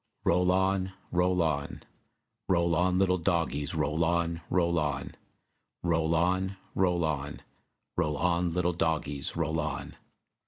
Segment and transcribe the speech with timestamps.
[0.23, 1.83] Roll on, roll on;
[2.49, 5.13] Roll on, little dogies, roll on, roll on,
[5.83, 7.43] Roll on, roll on;
[7.95, 9.95] Roll on, little dogies, roll on.